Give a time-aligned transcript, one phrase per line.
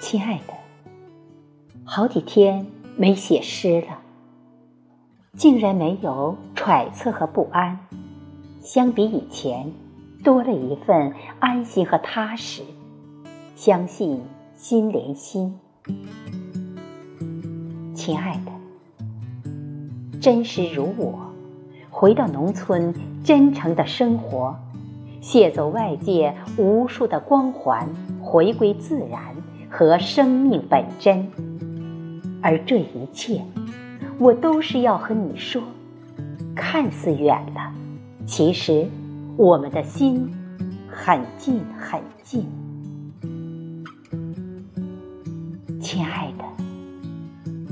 [0.00, 0.54] 亲爱的，
[1.84, 2.66] 好几天
[2.96, 3.98] 没写诗了，
[5.36, 7.78] 竟然没有揣测和不安。
[8.60, 9.72] 相比以前，
[10.22, 12.62] 多了一份安心和踏实。
[13.56, 14.22] 相信
[14.54, 15.58] 心连心，
[17.92, 19.50] 亲爱的，
[20.20, 21.18] 真实如我，
[21.90, 22.94] 回到农村，
[23.24, 24.54] 真诚的生活，
[25.20, 27.88] 卸走外界无数的光环，
[28.22, 29.34] 回归自然。
[29.70, 31.28] 和生命本真，
[32.42, 33.42] 而这一切，
[34.18, 35.62] 我都是要和你说。
[36.54, 37.72] 看似远了，
[38.26, 38.86] 其实
[39.36, 40.28] 我们的心
[40.88, 42.46] 很近很近。
[45.80, 46.44] 亲爱的，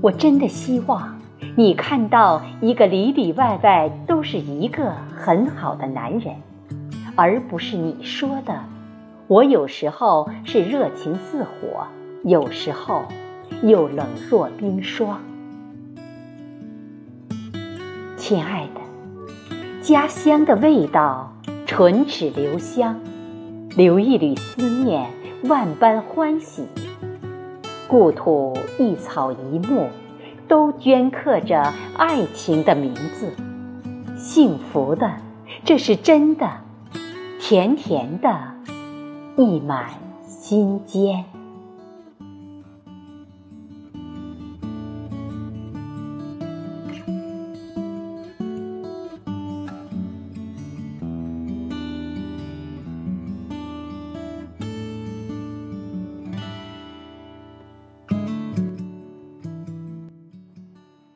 [0.00, 1.18] 我真的希望
[1.56, 6.34] 你看到一个里里外外都是一个很好的男人，
[7.14, 8.64] 而不是你说的。
[9.30, 11.86] 我有时候是热情似火，
[12.24, 13.04] 有时候
[13.62, 15.20] 又冷若冰霜。
[18.16, 18.80] 亲爱的，
[19.80, 21.32] 家乡的味道，
[21.64, 23.00] 唇齿留香，
[23.76, 25.08] 留一缕思念，
[25.44, 26.66] 万般欢喜。
[27.86, 29.90] 故土一草一木，
[30.48, 33.32] 都镌刻着爱情的名字。
[34.16, 35.08] 幸福的，
[35.64, 36.50] 这是真的，
[37.38, 38.58] 甜甜的。
[39.36, 39.90] 溢满
[40.26, 41.24] 心间。